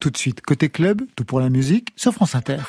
[0.00, 2.62] Tout de suite, côté club, tout pour la musique sur France Inter.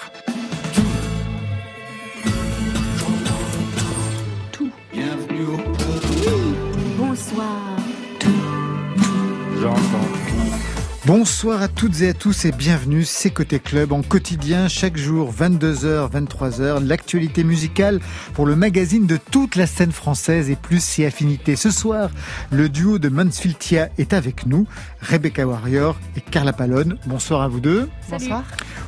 [11.07, 15.33] Bonsoir à toutes et à tous et bienvenue, c'est Côté Club en quotidien, chaque jour
[15.33, 17.99] 22h, 23h, l'actualité musicale
[18.35, 21.55] pour le magazine de toute la scène française et plus si affinité.
[21.55, 22.11] Ce soir,
[22.51, 23.57] le duo de Mansfield
[23.97, 24.67] est avec nous,
[25.01, 26.99] Rebecca Warrior et Carla Palone.
[27.07, 27.89] Bonsoir à vous deux.
[28.07, 28.43] Bonsoir.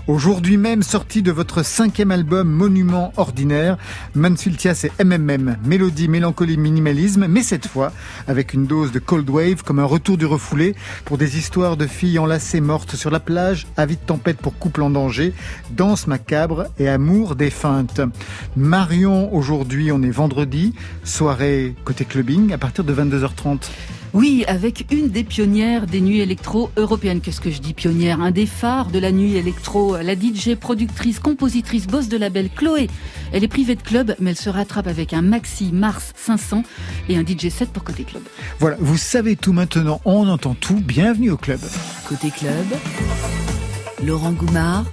[0.05, 3.77] Aujourd'hui même, sorti de votre cinquième album Monument Ordinaire,
[4.15, 7.93] Mansfield c'est MMM, mélodie, mélancolie, minimalisme, mais cette fois
[8.27, 10.75] avec une dose de cold wave comme un retour du refoulé
[11.05, 14.81] pour des histoires de filles enlacées mortes sur la plage, avis de tempête pour couple
[14.81, 15.33] en danger,
[15.71, 18.01] danse macabre et amour défunte.
[18.57, 20.73] Marion, aujourd'hui, on est vendredi,
[21.05, 23.69] soirée côté clubbing à partir de 22h30.
[24.13, 27.19] Oui, avec une des pionnières des nuits électro européennes.
[27.19, 28.21] Qu'est-ce que je dis pionnière?
[28.21, 29.92] Un des phares de la nuit électro.
[30.01, 32.89] La DJ, productrice, compositrice, boss de label Chloé.
[33.31, 36.63] Elle est privée de club, mais elle se rattrape avec un Maxi Mars 500
[37.09, 38.23] et un DJ 7 pour Côté Club.
[38.59, 40.81] Voilà, vous savez tout maintenant, on entend tout.
[40.81, 41.59] Bienvenue au club.
[42.07, 42.65] Côté Club,
[44.03, 44.85] Laurent Goumard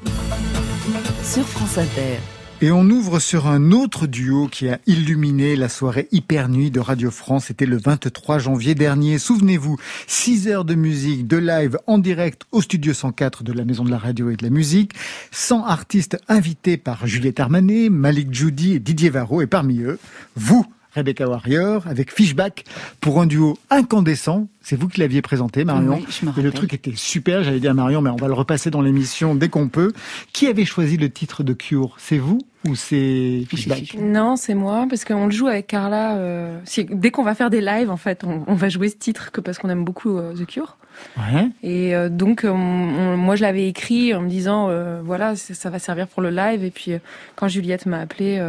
[1.23, 2.19] sur France Inter.
[2.63, 6.79] Et on ouvre sur un autre duo qui a illuminé la soirée Hyper Nuit de
[6.79, 7.47] Radio France.
[7.47, 9.19] C'était le 23 janvier dernier.
[9.19, 13.83] Souvenez-vous, 6 heures de musique, de live en direct au studio 104 de la Maison
[13.83, 14.93] de la Radio et de la Musique.
[15.31, 19.41] 100 artistes invités par Juliette Armanet, Malik Judy et Didier Varro.
[19.41, 19.99] Et parmi eux,
[20.37, 22.65] vous, Rebecca Warrior, avec Fishback,
[23.01, 24.49] pour un duo incandescent.
[24.61, 26.01] C'est vous qui l'aviez présenté, Marion.
[26.37, 27.43] et le truc était super.
[27.43, 29.93] J'avais dit à Marion, mais on va le repasser dans l'émission dès qu'on peut.
[30.33, 31.95] Qui avait choisi le titre de Cure?
[31.99, 33.97] C'est vous ou c'est Fishback?
[33.99, 36.17] Non, c'est moi, parce qu'on le joue avec Carla.
[36.17, 36.59] Euh,
[36.91, 39.59] dès qu'on va faire des lives, en fait, on, va jouer ce titre que parce
[39.59, 40.77] qu'on aime beaucoup euh, The Cure.
[41.17, 41.49] Ouais.
[41.63, 44.71] Et euh, donc, moi, je l'avais écrit en me disant,
[45.03, 46.65] voilà, ça va servir pour le live.
[46.65, 46.93] Et puis,
[47.37, 48.41] quand Juliette m'a appelé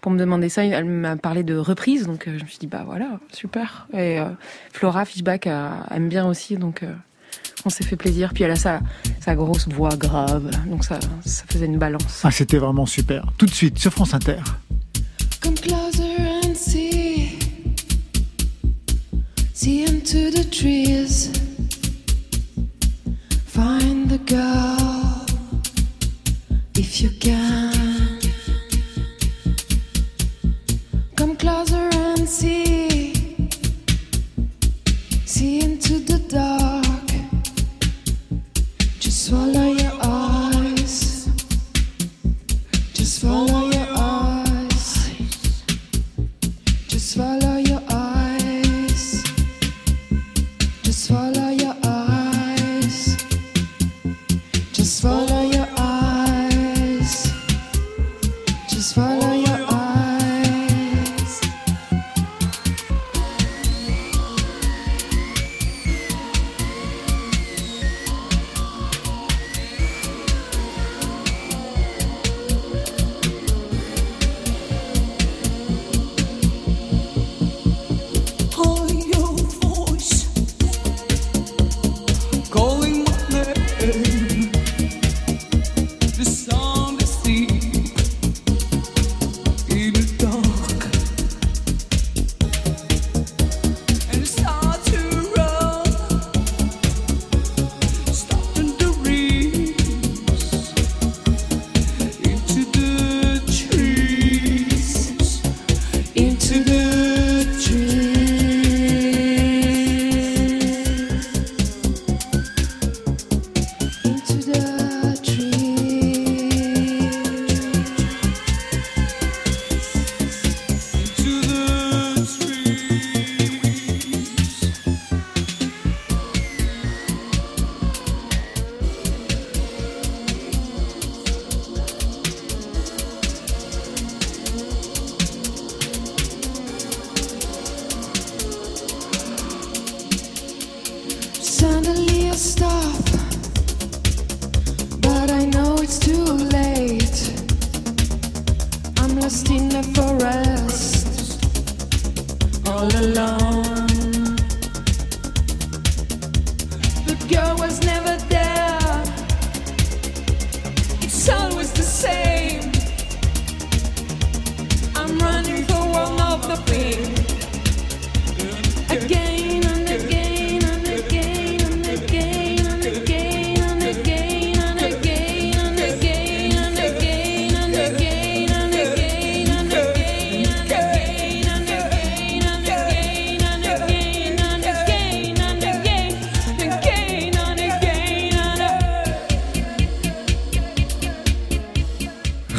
[0.00, 2.84] pour me demander ça, elle m'a parlé de reprise, donc je me suis dit bah
[2.86, 3.88] voilà, super.
[3.92, 4.18] Et
[4.72, 6.84] Flora Fishback aime bien aussi, donc
[7.64, 8.32] on s'est fait plaisir.
[8.32, 8.80] Puis elle a sa,
[9.20, 12.22] sa grosse voix grave, donc ça, ça faisait une balance.
[12.24, 13.26] Ah, c'était vraiment super.
[13.36, 14.38] Tout de suite sur France Inter.
[15.40, 17.38] Come closer and see,
[19.54, 21.30] see into the trees.
[23.46, 25.26] Find the girl
[26.76, 27.87] if you can.
[39.28, 41.28] Swallow your eyes.
[42.94, 43.57] Just follow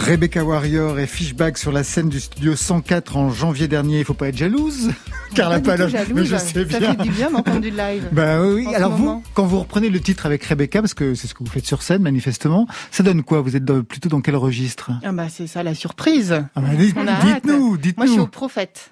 [0.09, 3.99] Rebecca Warrior et Fishback sur la scène du studio 104 en janvier dernier.
[3.99, 4.89] Il faut pas être jalouse,
[5.35, 5.93] Carla jalouse.
[6.15, 6.95] Mais je sais Ça bien.
[6.95, 8.07] fait du bien d'entendre du live.
[8.11, 9.23] Bah oui, en alors vous, moment.
[9.35, 11.83] quand vous reprenez le titre avec Rebecca, parce que c'est ce que vous faites sur
[11.83, 13.41] scène manifestement, ça donne quoi?
[13.41, 14.89] Vous êtes dans- plutôt dans quel registre?
[15.03, 16.33] Ah bah c'est ça la surprise.
[16.55, 17.25] ah bah, dites- On a hâte.
[17.43, 18.23] Dites-nous, Moi je suis dites-nous.
[18.23, 18.89] au Prophète.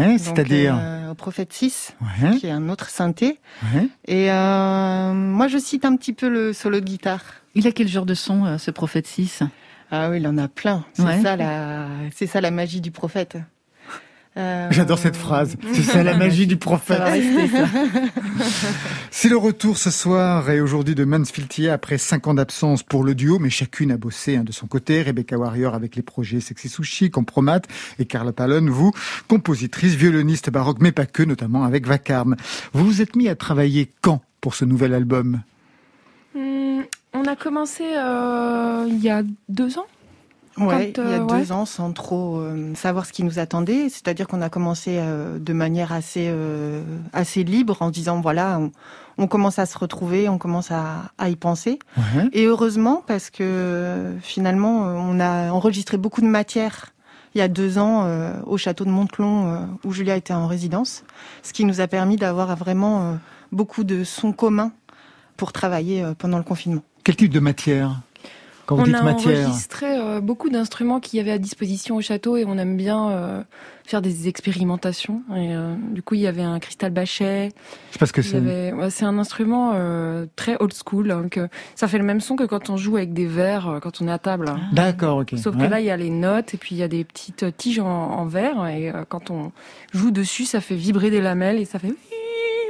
[0.00, 3.38] Ouais, c'est-à-dire euh, au Prophète 6, Ouais, qui est un autre synthé.
[3.72, 3.86] ouais.
[4.08, 7.22] Et euh, moi je cite un petit peu le solo de guitare.
[7.54, 9.42] Il a quel genre de son, euh, ce prophète 6
[9.90, 10.84] Ah oui, il en a plein.
[10.94, 11.22] C'est Ouais.
[11.22, 13.36] ça la, c'est ça la magie du prophète.
[14.36, 15.56] Euh, J'adore cette phrase.
[15.72, 17.00] C'est ça la magie du prophète.
[19.10, 23.14] C'est le retour ce soir et aujourd'hui de Mansfield après cinq ans d'absence pour le
[23.14, 25.00] duo, mais chacune a bossé hein, de son côté.
[25.02, 27.62] Rebecca Warrior avec les projets Sexy Sushi, Compromat
[27.98, 28.92] et Carla Palone, vous,
[29.26, 32.36] compositrice, violoniste baroque, mais pas que, notamment avec Vacarme.
[32.74, 35.40] Vous vous êtes mis à travailler quand pour ce nouvel album?
[36.36, 36.82] Hum,
[37.16, 39.86] on a commencé euh, il y a deux ans.
[40.58, 43.38] Ouais, Quand, il y a euh, deux ans, sans trop euh, savoir ce qui nous
[43.38, 43.88] attendait.
[43.90, 46.82] C'est-à-dire qu'on a commencé euh, de manière assez euh,
[47.12, 48.70] assez libre, en disant voilà, on,
[49.18, 51.78] on commence à se retrouver, on commence à, à y penser.
[51.98, 52.28] Ouais.
[52.32, 56.92] Et heureusement, parce que finalement, on a enregistré beaucoup de matière
[57.36, 60.46] il y a deux ans euh, au château de Montelon, euh, où Julia était en
[60.46, 61.04] résidence,
[61.42, 63.14] ce qui nous a permis d'avoir vraiment euh,
[63.52, 64.72] beaucoup de sons communs
[65.36, 66.80] pour travailler euh, pendant le confinement.
[67.06, 68.00] Quel type de matière
[68.66, 71.94] Quand vous on dites a matière enregistré euh, beaucoup d'instruments qu'il y avait à disposition
[71.94, 73.42] au château et on aime bien euh,
[73.84, 75.22] faire des expérimentations.
[75.30, 77.50] Et, euh, du coup, il y avait un cristal bachet.
[77.92, 78.36] C'est parce que il y c'est.
[78.38, 81.12] avait- ouais, C'est un instrument euh, très old school.
[81.12, 84.00] hein, que ça fait le même son que quand on joue avec des verres, quand
[84.00, 84.48] on est à table.
[84.48, 84.58] hein.
[84.72, 85.34] D'accord, ok.
[85.36, 85.66] Sauf Ouais.
[85.66, 87.78] que là, il y a les notes et puis il y a des petites tiges
[87.78, 88.66] en, en verre.
[88.66, 89.52] Et quand on
[89.92, 91.94] joue dessus, ça fait vibrer des lamelles et ça fait...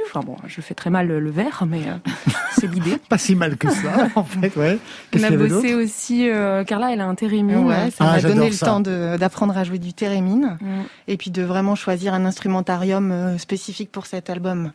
[0.05, 1.81] Enfin bon, je fais très mal le, le verre, mais
[2.59, 2.97] c'est l'idée.
[3.09, 4.77] Pas si mal que ça, en fait, ouais.
[5.19, 6.29] On a bossé aussi...
[6.29, 7.57] euh, Carla, elle a un thérémine.
[7.65, 8.79] Ouais, ça Ah, m'a j'adore donné le temps
[9.17, 10.81] d'apprendre à jouer du thérémine Mm.
[11.07, 14.71] et puis de vraiment choisir un instrumentarium euh, spécifique pour cet album.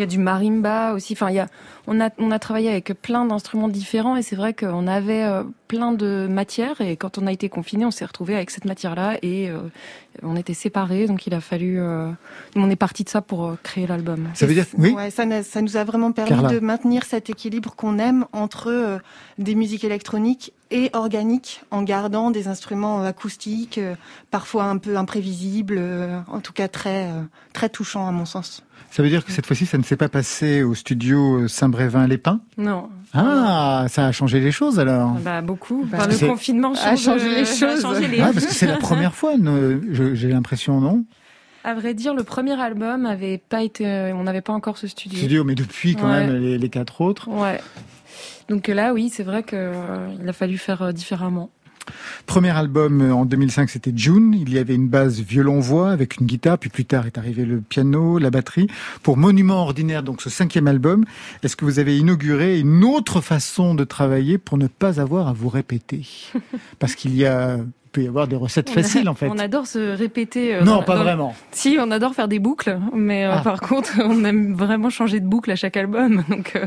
[0.00, 1.12] Il y a du marimba aussi.
[1.12, 1.46] Enfin, il y a,
[1.86, 5.42] on a, on a travaillé avec plein d'instruments différents et c'est vrai qu'on avait euh,
[5.68, 9.18] plein de matières et quand on a été confiné, on s'est retrouvé avec cette matière-là
[9.20, 9.58] et euh,
[10.22, 11.06] on était séparés.
[11.06, 12.10] Donc il a fallu, euh,
[12.56, 14.30] on est parti de ça pour créer l'album.
[14.32, 14.64] Ça veut dire.
[14.78, 16.48] Oui Ouais, ça, ça nous a vraiment permis Carla.
[16.48, 18.98] de maintenir cet équilibre qu'on aime entre euh,
[19.36, 23.80] des musiques électroniques et organiques, en gardant des instruments acoustiques,
[24.30, 25.82] parfois un peu imprévisibles,
[26.28, 27.08] en tout cas très
[27.52, 28.62] très touchants à mon sens.
[28.90, 32.40] Ça veut dire que cette fois-ci, ça ne s'est pas passé au studio Saint-Brévin-les-Pins?
[32.58, 32.88] Non.
[33.14, 35.10] Ah, ça a changé les choses alors.
[35.24, 35.84] Bah beaucoup.
[35.90, 37.82] Bah, Enfin, le confinement a change, changé les a choses.
[37.82, 39.34] changé les- Ah, parce que c'est la première fois,
[40.12, 41.04] j'ai l'impression, non?
[41.62, 44.86] À vrai dire, le premier album avait pas été, euh, on n'avait pas encore ce
[44.86, 45.18] studio.
[45.18, 46.26] Studio, mais depuis quand Ouais.
[46.26, 47.28] même les, les quatre autres.
[47.28, 47.60] Ouais.
[48.48, 51.50] Donc là, oui, c'est vrai que euh, il a fallu faire euh, différemment.
[52.26, 54.34] Premier album euh, en 2005, c'était June.
[54.38, 57.60] Il y avait une base violon-voix avec une guitare, puis plus tard est arrivé le
[57.60, 58.66] piano, la batterie.
[59.02, 61.04] Pour Monument Ordinaire, donc ce cinquième album,
[61.42, 65.32] est-ce que vous avez inauguré une autre façon de travailler pour ne pas avoir à
[65.32, 66.06] vous répéter?
[66.78, 69.28] Parce qu'il y a, il peut y avoir des recettes faciles en fait.
[69.28, 70.54] On adore se répéter.
[70.54, 71.34] euh, non, dans- pas dans- vraiment.
[71.50, 73.40] Si, on adore faire des boucles, mais euh, Ah.
[73.42, 76.22] par contre, on aime vraiment changer de boucle à chaque album.
[76.28, 76.66] Donc, euh,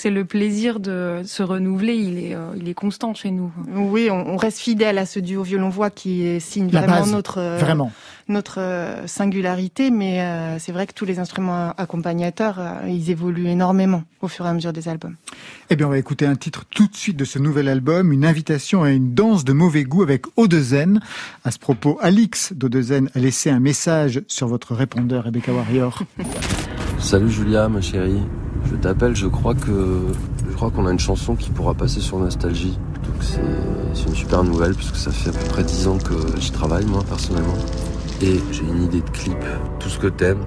[0.00, 1.94] c'est le plaisir de se renouveler.
[1.94, 3.52] Il est, euh, il est constant chez nous.
[3.74, 7.12] Oui, on, on reste fidèle à ce duo violon-voix qui est- signe La vraiment base,
[7.12, 7.92] notre euh, Vraiment.
[8.28, 13.48] notre euh, singularité, mais euh, c'est vrai que tous les instruments accompagnateurs, euh, ils évoluent
[13.48, 15.16] énormément au fur et à mesure des albums.
[15.68, 18.24] Eh bien, on va écouter un titre tout de suite de ce nouvel album, une
[18.24, 21.00] invitation à une danse de mauvais goût avec Odezen.
[21.44, 26.02] À ce propos, Alix d'Odezen a laissé un message sur votre répondeur, Rebecca Warrior.
[26.98, 28.20] Salut Julia, ma chérie.
[28.66, 30.06] Je t'appelle, je crois que
[30.48, 32.78] je crois qu'on a une chanson qui pourra passer sur Nostalgie.
[33.04, 36.50] Donc c'est une super nouvelle puisque ça fait à peu près 10 ans que j'y
[36.50, 37.56] travaille moi personnellement.
[38.22, 39.38] Et j'ai une idée de clip,
[39.78, 40.44] tout ce que t'aimes,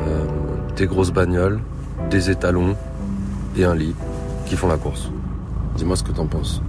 [0.00, 0.24] euh,
[0.76, 1.60] des grosses bagnoles,
[2.10, 2.76] des étalons
[3.56, 3.94] et un lit
[4.46, 5.10] qui font la course.
[5.76, 6.62] Dis-moi ce que t'en penses.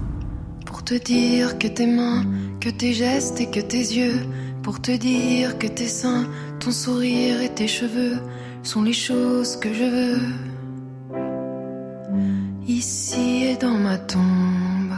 [0.65, 2.23] Pour te dire que tes mains,
[2.59, 4.21] que tes gestes et que tes yeux,
[4.63, 6.25] pour te dire que tes seins,
[6.59, 8.17] ton sourire et tes cheveux
[8.63, 10.46] sont les choses que je veux.
[12.67, 14.91] Ici et dans ma tombe.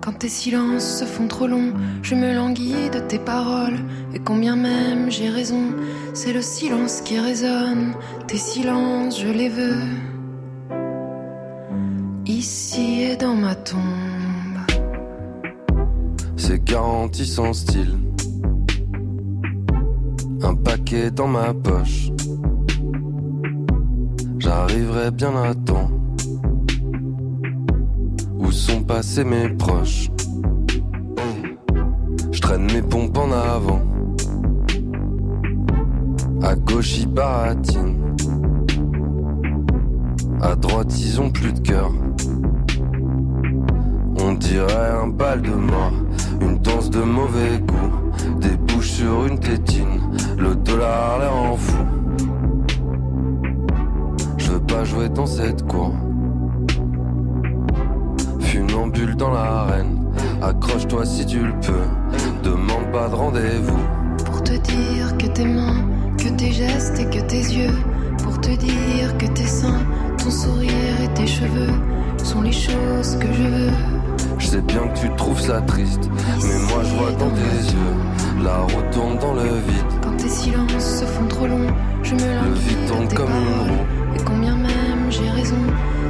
[0.00, 3.78] Quand tes silences se font trop longs, je me languis de tes paroles.
[4.12, 5.72] Et combien même j'ai raison,
[6.14, 7.94] c'est le silence qui résonne.
[8.26, 9.78] Tes silences, je les veux.
[12.26, 13.78] Ici et dans ma tombe.
[16.36, 17.96] C'est garanti sans style.
[20.42, 22.10] Un paquet dans ma poche.
[24.40, 25.88] J'arriverai bien à temps.
[28.46, 30.08] Où sont passés mes proches
[32.30, 33.82] Je traîne mes pompes en avant.
[36.42, 38.14] À gauche ils baratinent.
[40.40, 41.90] À droite ils ont plus de cœur.
[44.20, 45.92] On dirait un bal de mort
[46.40, 48.38] Une danse de mauvais goût.
[48.40, 50.00] Des bouches sur une tétine
[50.38, 51.84] Le dollar l'air en fou.
[54.38, 55.92] Je veux pas jouer dans cette cour
[58.76, 60.12] Dans l'arène.
[60.42, 61.86] Accroche-toi si tu le peux.
[62.42, 63.78] Demande pas de rendez-vous.
[64.26, 65.82] Pour te dire que tes mains,
[66.18, 67.72] que tes gestes et que tes yeux.
[68.22, 69.80] Pour te dire que tes seins,
[70.18, 71.72] ton sourire et tes cheveux
[72.22, 73.72] sont les choses que je veux.
[74.38, 76.10] Je sais bien que tu trouves ça triste
[76.42, 78.44] Mais moi je vois dans tes yeux.
[78.44, 80.02] La route tourne dans le vide.
[80.02, 84.16] Quand tes silences se font trop longs, je me Le vide tourne comme une roue.
[84.16, 85.56] Et combien même j'ai raison,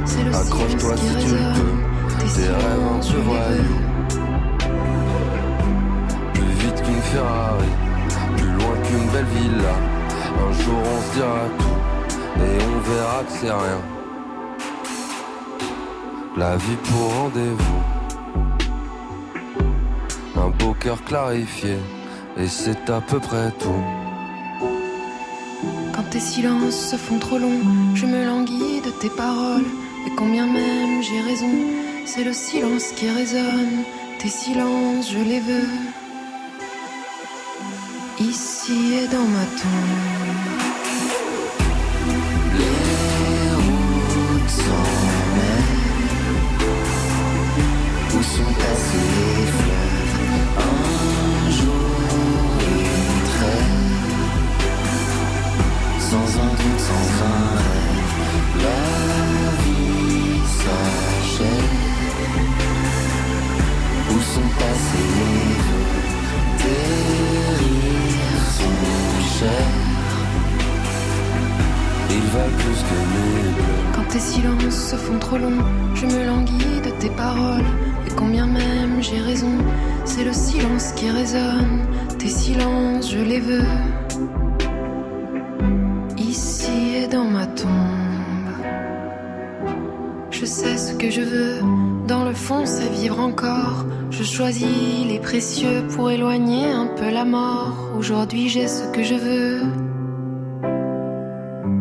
[0.03, 1.96] c'est le Accroche-toi si tu le peux
[2.35, 3.81] Tes rêves un voyous
[6.33, 7.71] Plus vite qu'une Ferrari
[8.35, 9.75] Plus loin qu'une belle villa.
[10.37, 11.77] Un jour on se dira tout
[12.43, 13.81] Et on verra que c'est rien.
[16.35, 17.83] La vie pour rendez-vous.
[20.35, 21.77] Un beau cœur clarifié
[22.37, 23.83] Et c'est à peu près tout.
[25.95, 29.65] Quand tes silences se font trop longs, je me languis de tes paroles.
[30.05, 31.51] Et combien même j'ai raison,
[32.07, 33.83] c'est le silence qui résonne.
[34.19, 35.69] Tes silences, je les veux.
[38.19, 40.16] Ici et dans ma tombe.
[74.87, 75.65] Se font trop longs,
[75.95, 77.69] je me languis de tes paroles.
[78.07, 79.51] Et combien même j'ai raison,
[80.05, 81.81] c'est le silence qui résonne.
[82.17, 83.73] Tes silences, je les veux.
[86.17, 88.49] Ici et dans ma tombe.
[90.31, 91.59] Je sais ce que je veux,
[92.07, 93.83] dans le fond c'est vivre encore.
[94.09, 97.75] Je choisis les précieux pour éloigner un peu la mort.
[97.99, 99.59] Aujourd'hui j'ai ce que je veux.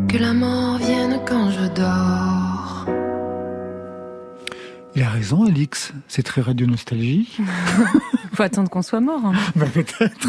[0.08, 2.35] Que la mort vienne quand je dors.
[5.16, 5.94] Raison, Alix.
[6.08, 7.26] C'est très radio nostalgie.
[8.34, 9.22] Faut attendre qu'on soit mort.
[9.24, 9.32] hein.
[9.54, 10.28] Bah, peut-être.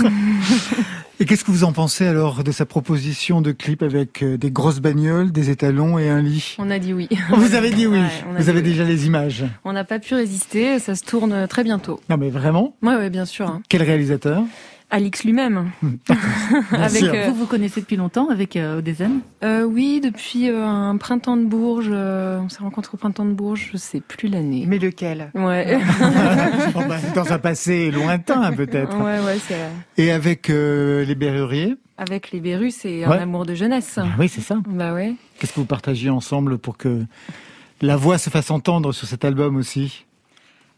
[1.19, 4.49] Et qu'est-ce que vous en pensez alors de sa proposition de clip avec euh, des
[4.49, 6.55] grosses bagnoles, des étalons et un lit?
[6.57, 7.09] On a dit oui.
[7.35, 7.97] Vous avez dit oui.
[7.99, 8.63] Ouais, vous dit avez oui.
[8.63, 9.43] déjà les images.
[9.65, 11.99] On n'a pas pu résister, ça se tourne très bientôt.
[12.09, 12.75] Non mais vraiment?
[12.81, 13.47] Ouais, bien sûr.
[13.49, 13.61] hein.
[13.67, 14.41] Quel réalisateur?
[14.89, 15.69] Alix lui-même.
[16.71, 20.95] Avec, euh, Vous vous connaissez depuis longtemps avec euh, Odezen Euh, oui, depuis euh, un
[20.95, 21.89] printemps de Bourges.
[21.91, 24.63] euh, on s'est rencontrés au printemps de Bourges, je sais plus l'année.
[24.65, 25.29] Mais lequel?
[25.35, 25.77] Ouais.
[26.73, 28.97] Bon, bah, Dans un passé lointain peut-être.
[28.97, 29.57] ouais, ouais, c'est
[30.01, 31.75] Et avec euh, les Berruriers?
[31.97, 33.17] Avec les Berus, c'est Ouais.
[33.17, 33.99] un amour de jeunesse.
[34.01, 34.57] Ah Oui, c'est ça.
[34.67, 35.15] Bah ouais.
[35.39, 37.03] Qu'est-ce que vous partagez ensemble pour que
[37.81, 40.05] la voix se fasse entendre sur cet album aussi?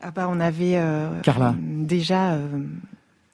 [0.01, 1.53] Ah bah on avait euh, Carla.
[1.59, 2.47] déjà euh,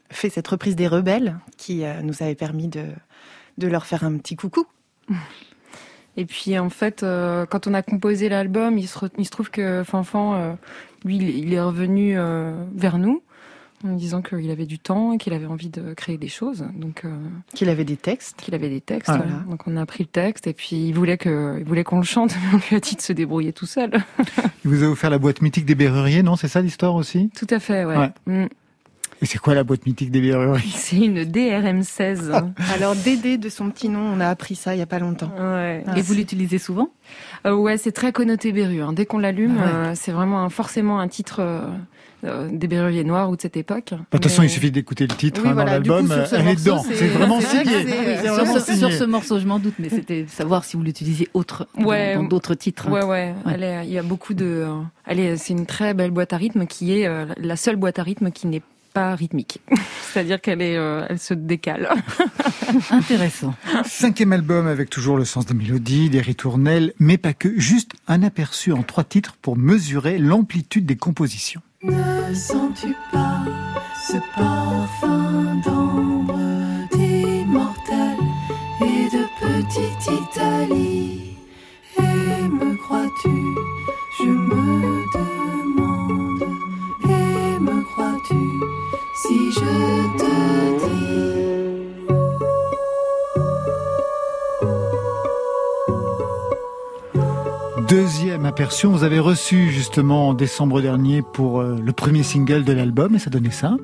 [0.09, 2.85] fait cette reprise des Rebelles qui euh, nous avait permis de,
[3.57, 4.65] de leur faire un petit coucou.
[6.17, 9.31] Et puis en fait, euh, quand on a composé l'album, il se, re- il se
[9.31, 10.53] trouve que Fanfan, euh,
[11.03, 13.21] lui, il est revenu euh, vers nous
[13.83, 16.65] en disant qu'il avait du temps et qu'il avait envie de créer des choses.
[16.75, 17.13] Donc euh,
[17.53, 18.37] Qu'il avait des textes.
[18.39, 19.09] qu'il avait des textes.
[19.09, 19.43] Voilà.
[19.49, 22.03] Donc on a pris le texte et puis il voulait que, il voulait qu'on le
[22.05, 23.91] chante, mais on lui a dit de se débrouiller tout seul.
[24.63, 26.37] Il vous a offert la boîte mythique des Berruriers, non?
[26.37, 27.29] C'est ça l'histoire aussi?
[27.37, 27.97] Tout à fait, ouais.
[27.97, 28.11] Ouais.
[28.25, 28.47] Mm.
[29.25, 32.31] Et c'est quoi la boîte mythique des Berruriers C'est une DRM16.
[32.31, 32.51] hein.
[32.75, 35.31] Alors Dédé de son petit nom, on a appris ça il y a pas longtemps.
[35.35, 35.83] Ouais.
[35.87, 36.89] Ah, Et vous l'utilisez souvent?
[37.47, 38.81] Euh, ouais, c'est très connoté Berru.
[38.83, 38.93] hein.
[38.93, 39.71] Dès qu'on l'allume, Ah ouais.
[39.73, 41.61] euh, c'est vraiment un- forcément un titre euh,
[42.23, 43.87] euh, des Berruriers noirs ou de cette époque.
[43.93, 46.47] Bah, De toute façon, il suffit d'écouter le titre Oui, hein, voilà, dans l'album, elle
[46.47, 46.83] est dedans.
[46.83, 47.63] c'est- C'est vraiment signé.
[47.65, 48.77] sur vraiment sur, ce, signé.
[48.77, 52.13] sur ce morceau, je m'en doute, mais c'était de savoir si vous l'utilisiez autre Ouais.
[52.13, 52.91] dans d'autres titres.
[52.91, 53.33] Ouais, ouais.
[53.85, 54.67] Il y a beaucoup de.
[55.07, 57.97] Elle est, c'est une très belle boîte à rythme qui est euh, la seule boîte
[57.97, 58.61] à rythme qui n'est
[58.95, 59.59] pas rythmique.
[60.13, 61.89] C'est-à-dire qu'elle est, euh, elle se décale.
[62.89, 63.53] Intéressant.
[63.83, 68.23] Cinquième album avec toujours le sens des mélodies, des ritournelles, mais pas que, juste un
[68.23, 71.61] aperçu en trois titres pour mesurer l'amplitude des compositions.
[71.83, 73.43] Ne sens-tu pas
[74.07, 76.39] ce parfum d'ambre
[76.93, 78.17] d'immortel
[78.81, 81.14] et de petite Italie?
[97.87, 102.73] Deuxième aperçu, vous avez reçu justement en décembre dernier pour euh, le premier single de
[102.73, 103.77] l'album et ça donnait ça.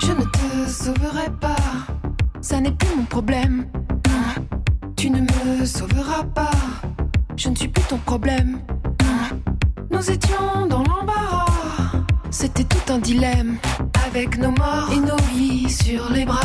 [0.00, 1.56] Je ne te sauverai pas,
[2.40, 3.66] ça n'est plus mon problème.
[4.06, 4.44] Non.
[4.96, 6.52] Tu ne me sauveras pas,
[7.36, 8.60] je ne suis plus ton problème.
[9.02, 9.36] Hein?
[9.90, 11.46] Nous étions dans l'embarras,
[12.30, 13.58] c'était tout un dilemme.
[14.12, 16.40] Avec nos morts et nos vies sur les bras.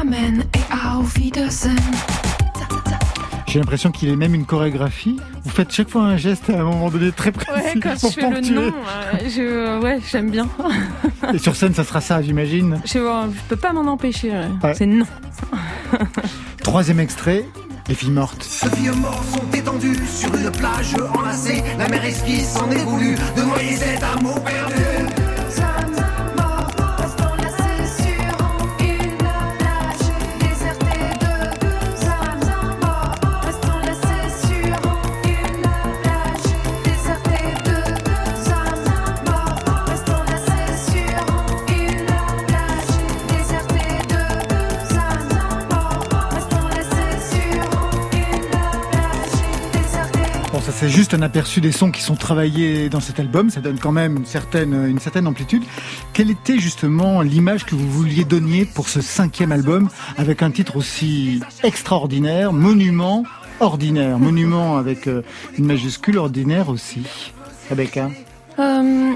[0.00, 1.76] Amen et auf Wiedersehen.
[3.46, 5.18] J'ai l'impression qu'il est même une chorégraphie.
[5.44, 8.10] Vous faites chaque fois un geste à un moment donné très précis Ouais, quand pour
[8.10, 8.54] je fais le ponctuer.
[8.54, 10.46] nom, euh, je, ouais, j'aime bien.
[11.34, 12.80] Et sur scène, ça sera ça, j'imagine.
[12.84, 14.30] Je, je peux pas m'en empêcher.
[14.32, 14.74] ouais.
[14.74, 15.06] C'est non.
[16.62, 17.46] Troisième extrait,
[17.88, 18.46] les filles mortes.
[18.64, 21.62] De filles morts sont étendues sur une plage enlacée.
[21.78, 24.82] La mer esquisse s'en est voulu de noyer cet amour perdu.
[50.80, 53.50] C'est juste un aperçu des sons qui sont travaillés dans cet album.
[53.50, 55.64] Ça donne quand même une certaine, une certaine amplitude.
[56.12, 60.76] Quelle était justement l'image que vous vouliez donner pour ce cinquième album avec un titre
[60.76, 63.24] aussi extraordinaire, Monument
[63.58, 65.22] ordinaire, Monument avec euh,
[65.58, 67.02] une majuscule ordinaire aussi.
[67.70, 68.08] Rebecca?
[68.60, 69.14] Euh,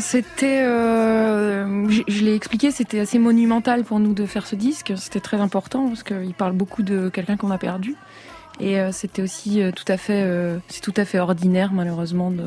[0.00, 4.92] c'était, euh, je, je l'ai expliqué, c'était assez monumental pour nous de faire ce disque.
[4.96, 7.94] C'était très important parce qu'il parle beaucoup de quelqu'un qu'on a perdu.
[8.60, 12.30] Et euh, c'était aussi euh, tout à fait, euh, c'est tout à fait ordinaire malheureusement
[12.30, 12.44] de,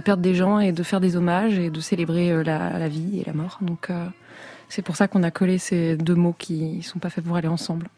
[0.00, 3.32] perdre des gens et de faire des hommages et de célébrer la, vie et la
[3.32, 3.58] mort.
[3.60, 3.88] Donc
[4.68, 7.48] c'est pour ça qu'on a collé ces deux mots qui sont pas faits pour aller
[7.48, 7.88] ensemble.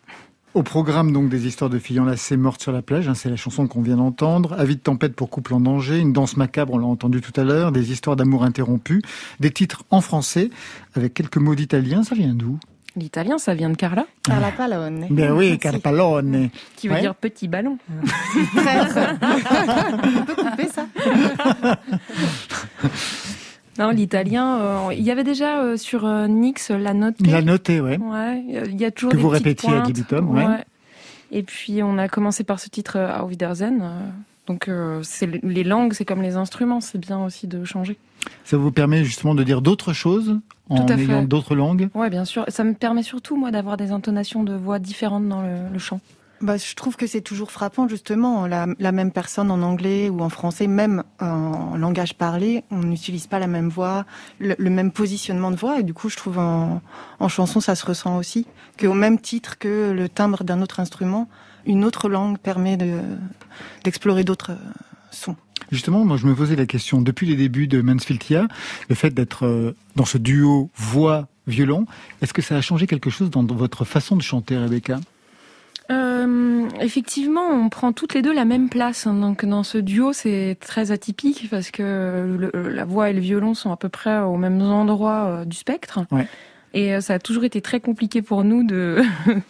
[0.54, 3.36] Au programme donc des histoires de filles enlacées mortes sur la plage, hein, c'est la
[3.36, 4.54] chanson qu'on vient d'entendre.
[4.54, 7.44] Avis de tempête pour couple en danger, une danse macabre, on l'a entendu tout à
[7.44, 9.02] l'heure, des histoires d'amour interrompues,
[9.40, 10.48] des titres en français
[10.94, 12.02] avec quelques mots d'italien.
[12.02, 12.58] Ça vient d'où?
[13.00, 15.06] L'italien, ça vient de Carla, Carla Palone.
[15.10, 16.50] Ben oui, Carpalone.
[16.76, 17.00] qui veut Ouais.
[17.00, 17.78] dire petit ballon.
[17.90, 20.86] On peut couper ça
[23.78, 27.14] Non, l'italien, euh, il y avait déjà euh, sur euh, Nix la note.
[27.20, 27.96] Il a noté, ouais.
[27.98, 29.80] Ouais, il y a toujours Que des vous répétiez à.
[29.80, 30.44] Guy Butom, ouais.
[31.32, 33.80] Et puis on a commencé par ce titre euh, Auf Wiedersehen.
[33.82, 34.08] euh,
[34.46, 37.96] Donc euh, c'est le- les langues, c'est comme les instruments, c'est bien aussi de changer.
[38.44, 41.88] Ça vous permet justement de dire d'autres choses en Tout à ayant d'autres langues?
[41.94, 42.44] Ouais, bien sûr.
[42.48, 46.00] Ça me permet surtout moi d'avoir des intonations de voix différentes dans le, le chant.
[46.40, 48.46] Bah, je trouve que c'est toujours frappant, justement.
[48.46, 53.26] La, la même personne en anglais ou en français, même en langage parlé, on n'utilise
[53.26, 54.06] pas la même voix,
[54.38, 55.80] le, le même positionnement de voix.
[55.80, 56.80] Et du coup, je trouve en,
[57.18, 58.46] en chanson, ça se ressent aussi.
[58.78, 61.28] Qu'au même titre que le timbre d'un autre instrument,
[61.66, 63.00] une autre langue permet de,
[63.84, 64.52] d'explorer d'autres
[65.10, 65.36] sons.
[65.72, 68.48] Justement, moi je me posais la question, depuis les débuts de Mansfieldia,
[68.88, 71.86] le fait d'être euh, dans ce duo voix-violon,
[72.22, 74.98] est-ce que ça a changé quelque chose dans votre façon de chanter, Rebecca?
[75.90, 79.06] Euh, effectivement, on prend toutes les deux la même place.
[79.06, 79.14] hein.
[79.14, 83.54] Donc dans ce duo, c'est très atypique parce que le- la voix et le violon
[83.54, 86.00] sont à peu près aux mêmes endroits euh, du spectre.
[86.12, 86.28] Ouais.
[86.74, 89.02] Et ça a toujours été très compliqué pour nous de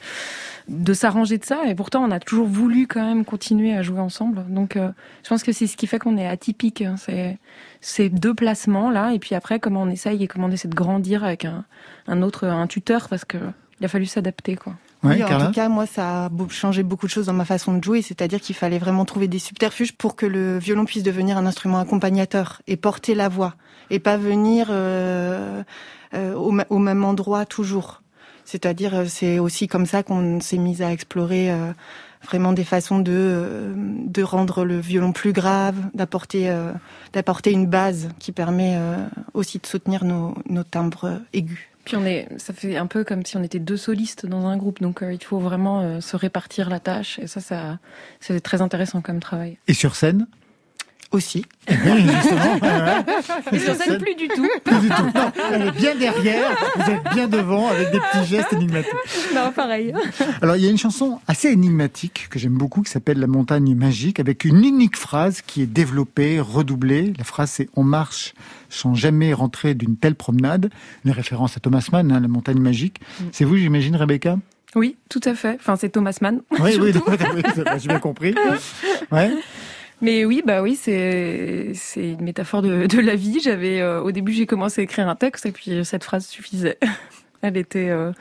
[0.68, 1.66] de s'arranger de ça.
[1.66, 4.44] Et pourtant, on a toujours voulu quand même continuer à jouer ensemble.
[4.48, 4.90] Donc, euh,
[5.24, 6.82] je pense que c'est ce qui fait qu'on est atypique.
[6.82, 6.94] hein.
[6.96, 7.38] C'est
[7.80, 9.12] ces deux placements là.
[9.12, 11.64] Et puis après, comment on essaye et comment on essaie de grandir avec un,
[12.06, 13.38] un autre, un tuteur parce que
[13.80, 14.74] il a fallu s'adapter quoi.
[15.02, 17.46] Ouais, oui, en Carla tout cas, moi, ça a changé beaucoup de choses dans ma
[17.46, 18.02] façon de jouer.
[18.02, 21.78] C'est-à-dire qu'il fallait vraiment trouver des subterfuges pour que le violon puisse devenir un instrument
[21.78, 23.54] accompagnateur et porter la voix
[23.88, 25.62] et pas venir euh,
[26.12, 28.02] euh, au même endroit toujours.
[28.44, 31.72] C'est-à-dire, euh, c'est aussi comme ça qu'on s'est mis à explorer euh,
[32.22, 36.72] vraiment des façons de euh, de rendre le violon plus grave, d'apporter euh,
[37.12, 38.96] d'apporter une base qui permet euh,
[39.34, 41.66] aussi de soutenir nos, nos timbres aigus.
[41.84, 44.56] Puis on est, ça fait un peu comme si on était deux solistes dans un
[44.58, 47.78] groupe, donc euh, il faut vraiment euh, se répartir la tâche, et ça, ça,
[48.20, 49.56] c'est très intéressant comme travail.
[49.66, 50.26] Et sur scène?
[51.12, 51.44] Aussi.
[51.68, 52.52] Oui, justement.
[52.62, 53.04] ouais, ouais.
[53.52, 54.48] Et sur scène, plus du tout.
[54.64, 55.02] Plus du tout.
[55.12, 58.92] Non, elle est bien derrière, vous êtes bien devant avec des petits gestes énigmatiques.
[59.34, 59.92] non, pareil.
[60.40, 63.74] Alors, il y a une chanson assez énigmatique que j'aime beaucoup qui s'appelle La montagne
[63.74, 67.12] magique avec une unique phrase qui est développée, redoublée.
[67.18, 68.34] La phrase c'est On marche
[68.68, 70.70] sans jamais rentrer d'une telle promenade.
[71.04, 73.00] Une référence à Thomas Mann, hein, La montagne magique.
[73.32, 74.38] C'est vous, j'imagine, Rebecca?
[74.76, 75.56] Oui, tout à fait.
[75.58, 76.42] Enfin, c'est Thomas Mann.
[76.60, 76.92] Oui, oui,
[77.34, 77.42] oui,
[77.78, 78.34] j'ai bien compris.
[79.10, 79.30] Ouais.
[80.02, 83.38] Mais oui, bah oui, c'est c'est une métaphore de, de la vie.
[83.42, 86.26] J'avais euh, au début, j'ai commencé à écrire un texte et puis euh, cette phrase
[86.26, 86.78] suffisait.
[87.42, 88.12] Elle était euh,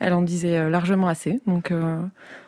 [0.00, 1.40] elle en disait euh, largement assez.
[1.46, 1.98] Donc, euh,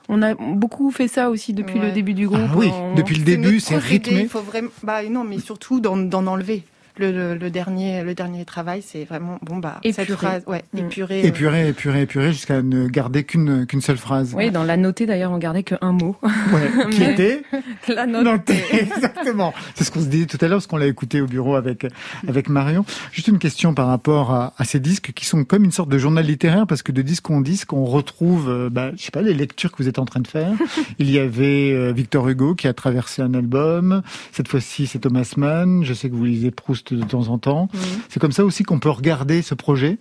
[0.08, 1.86] on a beaucoup fait ça aussi depuis Ouais.
[1.86, 2.40] le début du groupe.
[2.48, 4.20] Ah oui, On- depuis le début, c'est rythmé.
[4.22, 6.62] Il faut vraiment, bah non, mais surtout d'en d'en enlever.
[7.00, 10.16] Le, le, le dernier, le dernier travail, c'est vraiment bon bah cette Épuré.
[10.16, 10.78] phrase, ouais, Mm.
[10.78, 11.22] épuré.
[11.24, 11.26] euh,
[11.68, 14.34] épurer, épurer, jusqu'à ne garder qu'une qu'une seule phrase.
[14.36, 16.16] Oui, dans la notée d'ailleurs, on gardait qu'un mot.
[16.22, 17.42] Ouais, qui était
[17.88, 18.24] la note.
[18.24, 19.54] Nantais, exactement.
[19.74, 21.86] C'est ce qu'on se disait tout à l'heure, parce qu'on l'a écouté au bureau avec
[22.28, 22.84] avec Marion.
[23.12, 25.98] Juste une question par rapport à, à ces disques qui sont comme une sorte de
[25.98, 29.22] journal littéraire, parce que de disque en disque, on retrouve, euh, bah, je sais pas,
[29.22, 30.52] les lectures que vous êtes en train de faire.
[30.98, 34.02] Il y avait euh, Victor Hugo qui a traversé un album.
[34.32, 35.82] Cette fois-ci, c'est Thomas Mann.
[35.84, 37.68] Je sais que vous lisez Proust de temps en temps.
[38.09, 39.98] C'est comme ça aussi qu'on peut regarder ce projet.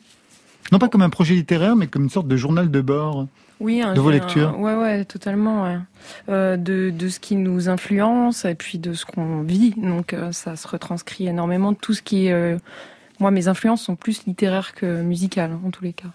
[0.72, 3.28] Non pas comme un projet littéraire, mais comme une sorte de journal de bord.
[3.60, 5.64] Oui, un, De vos un- lectures Ouais, ouais, totalement.
[5.64, 5.78] Ouais.
[6.30, 9.72] Euh, de, de ce qui nous influence et puis de ce qu'on vit.
[9.78, 11.74] Donc euh, ça se retranscrit énormément.
[11.74, 12.32] Tout ce qui est...
[12.34, 12.58] euh,
[13.20, 16.08] moi, mes influences sont plus littéraires que musicales, en tous les cas.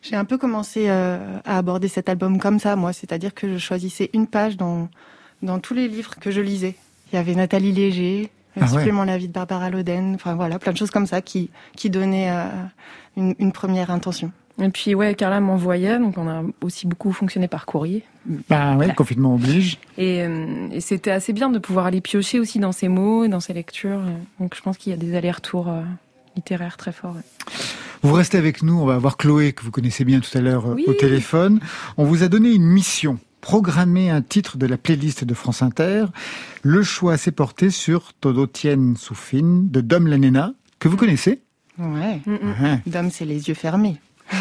[0.00, 3.58] J'ai un peu commencé euh, à aborder cet album comme ça, moi, c'est-à-dire que je
[3.58, 4.88] choisissais une page dans
[5.42, 6.74] dans tous les livres que je lisais.
[7.12, 8.70] Il y avait Nathalie Léger, Ah ouais.
[8.70, 11.90] supplément La vie de Barbara Loden, enfin voilà, plein de choses comme ça qui qui
[11.90, 12.44] donnaient euh,
[13.16, 14.30] une, une première intention.
[14.60, 18.02] Et puis, ouais, Carla m'envoyait, donc on a aussi beaucoup fonctionné par courrier.
[18.48, 19.78] Bah ouais, le confinement oblige.
[19.96, 23.28] Et, euh, et c'était assez bien de pouvoir aller piocher aussi dans ses mots, et
[23.28, 24.00] dans ses lectures.
[24.40, 25.82] Donc je pense qu'il y a des allers-retours euh,
[26.34, 27.14] littéraires très forts.
[27.14, 27.54] ouais.
[28.02, 30.66] Vous restez avec nous, on va voir Chloé, que vous connaissez bien tout à l'heure
[30.66, 30.84] Oui.
[30.88, 31.60] au téléphone.
[31.96, 36.06] On vous a donné une mission, programmer un titre de la playlist de France Inter.
[36.62, 41.40] Le choix s'est porté sur Todo Tien Soufin de Dom Lanena, que vous connaissez.
[41.78, 42.20] Ouais.
[42.26, 42.62] Mm, mm.
[42.62, 42.80] Ouais.
[42.86, 43.96] Dom, c'est les yeux fermés.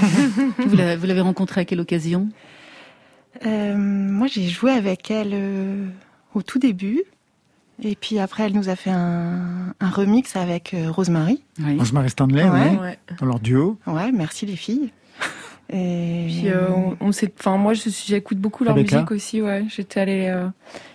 [0.57, 2.27] Vous l'avez vous l'avez rencontré à quelle occasion?
[3.45, 5.88] Euh, moi, j'ai joué avec elle euh,
[6.33, 7.03] au tout début.
[7.81, 11.43] Et puis après, elle nous a fait un, un remix avec euh, Rosemary.
[11.63, 11.77] Oui.
[11.77, 12.97] Rosemary Stanley, Ouais.
[13.19, 13.77] dans leur duo.
[13.86, 14.91] Ouais, merci les filles.
[15.69, 19.41] Et Puis euh, on, on s'est, enfin moi je j'écoute beaucoup leur Rebecca musique aussi.
[19.41, 20.47] Ouais, j'étais allée euh,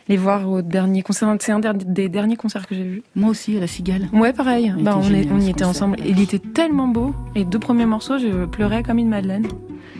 [0.09, 1.29] les voir au dernier concert.
[1.41, 3.03] C'est un der- des derniers concerts que j'ai vus.
[3.15, 4.09] Moi aussi, à la Cigale.
[4.15, 4.73] Ouais, pareil.
[4.79, 5.97] Il Bah, on, est- on y était ensemble.
[6.07, 7.15] Il était tellement beau.
[7.35, 9.47] Les deux premiers morceaux, je pleurais comme une madeleine.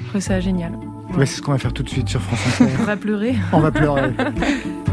[0.01, 0.73] Je trouvais ça génial.
[1.17, 2.73] Ouais, c'est ce qu'on va faire tout de suite sur France Inter.
[2.81, 3.35] On va pleurer.
[3.53, 4.11] on va pleurer.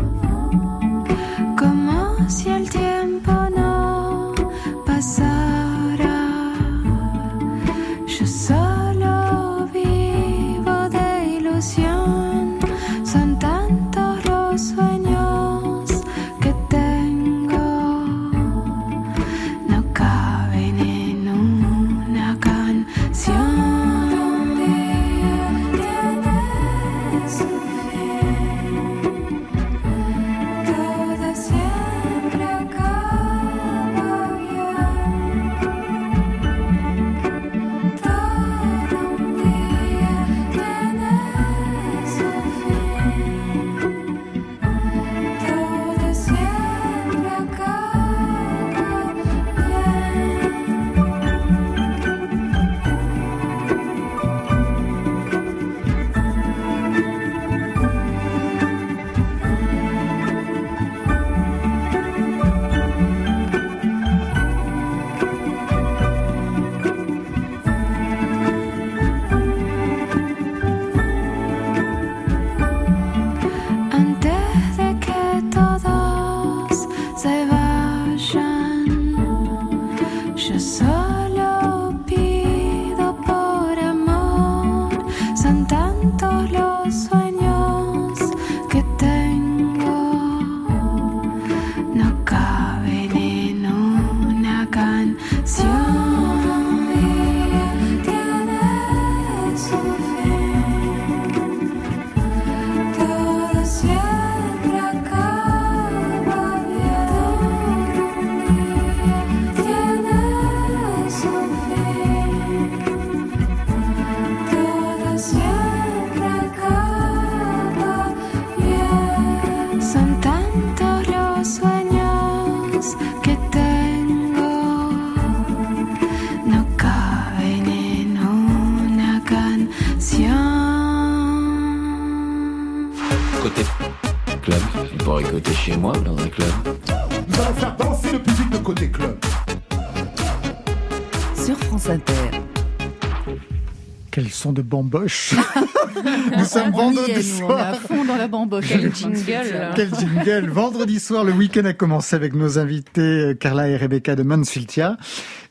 [144.69, 145.33] Bamboches
[146.37, 147.81] Nous sommes vendredi est, nous, on est à soir.
[147.81, 148.67] fond dans la bamboche.
[148.69, 153.67] Quel jingle Quel jingle Vendredi soir, le week-end a commencé avec nos invités euh, Carla
[153.67, 154.97] et Rebecca de Mansfieldia.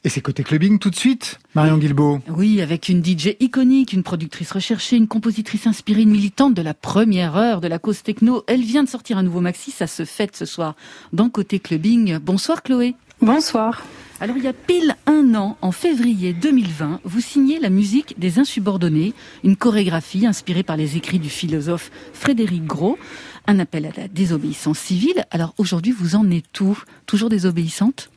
[0.04, 2.20] Et c'est côté clubbing tout de suite, Marion Guilbeault.
[2.28, 6.72] Oui, avec une DJ iconique, une productrice recherchée, une compositrice inspirée, une militante de la
[6.72, 8.44] première heure de la cause techno.
[8.46, 10.76] Elle vient de sortir un nouveau maxi, ça se fête ce soir
[11.12, 12.18] dans Côté Clubbing.
[12.18, 12.94] Bonsoir Chloé.
[13.20, 13.83] Bonsoir.
[14.20, 18.40] Alors il y a pile un an, en février 2020, vous signez la musique des
[18.40, 22.98] insubordonnés, une chorégraphie inspirée par les écrits du philosophe Frédéric Gros,
[23.46, 25.24] un appel à la désobéissance civile.
[25.31, 26.76] Alors aujourd'hui, vous en êtes où?
[27.07, 28.11] Toujours désobéissante?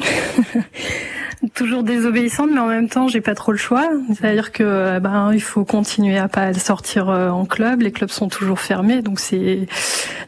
[1.54, 3.88] Toujours désobéissante, mais en même temps, j'ai pas trop le choix.
[4.08, 7.82] C'est-à-dire que euh, ben il faut continuer à pas sortir euh, en club.
[7.82, 9.68] Les clubs sont toujours fermés, donc c'est,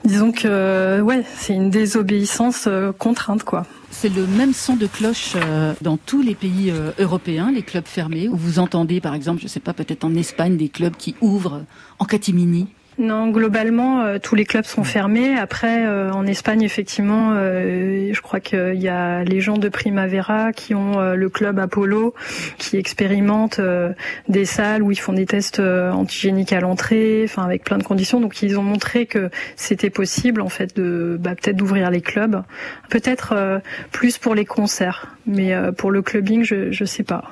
[0.04, 3.66] disons que ouais, c'est une désobéissance euh, contrainte quoi.
[3.90, 7.86] C'est le même son de cloche euh, dans tous les pays euh, européens, les clubs
[7.86, 11.16] fermés, où vous entendez par exemple, je sais pas, peut-être en Espagne, des clubs qui
[11.20, 11.64] ouvrent
[11.98, 12.68] en catimini.
[13.00, 15.34] Non, globalement, euh, tous les clubs sont fermés.
[15.34, 20.52] Après, euh, en Espagne, effectivement, euh, je crois qu'il y a les gens de Primavera
[20.52, 22.14] qui ont euh, le club Apollo,
[22.58, 23.94] qui expérimentent euh,
[24.28, 27.84] des salles où ils font des tests euh, antigéniques à l'entrée, enfin avec plein de
[27.84, 28.20] conditions.
[28.20, 32.42] Donc, ils ont montré que c'était possible, en fait, de bah, peut-être d'ouvrir les clubs,
[32.90, 33.60] peut-être euh,
[33.92, 37.24] plus pour les concerts, mais euh, pour le clubbing, je je sais pas.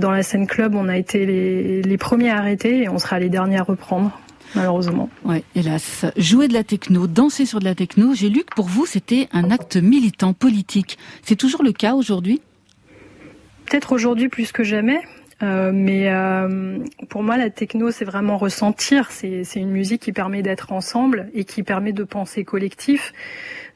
[0.00, 3.20] Dans la scène club, on a été les, les premiers à arrêter et on sera
[3.20, 4.18] les derniers à reprendre
[4.54, 5.08] malheureusement.
[5.24, 6.06] Ouais, hélas.
[6.16, 9.28] Jouer de la techno, danser sur de la techno, j'ai lu que pour vous, c'était
[9.32, 10.98] un acte militant politique.
[11.22, 12.40] C'est toujours le cas aujourd'hui?
[13.66, 15.00] Peut-être aujourd'hui plus que jamais.
[15.42, 19.10] Euh, mais euh, pour moi, la techno, c'est vraiment ressentir.
[19.10, 23.12] C'est c'est une musique qui permet d'être ensemble et qui permet de penser collectif.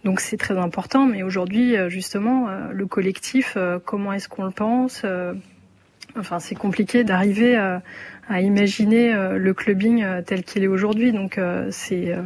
[0.05, 1.07] Donc c'est très important.
[1.07, 5.05] Mais aujourd'hui, euh, justement, le collectif, comment est-ce qu'on le pense
[6.19, 7.59] Enfin, c'est compliqué d'arriver
[8.29, 11.13] à, imaginer euh, le clubbing euh, tel qu'il est aujourd'hui.
[11.13, 12.23] Donc euh, c'est euh,